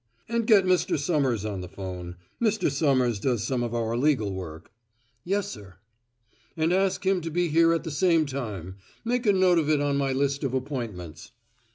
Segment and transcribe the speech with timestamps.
[0.27, 0.97] "And get Mr.
[0.97, 2.71] Somers on the phone Mr.
[2.71, 4.71] Somers does some of our legal work"
[5.23, 5.75] "Yes, sir."
[6.57, 8.77] "And ask him to be here at the same time.
[9.05, 11.33] Make a note of it on my list of appointments."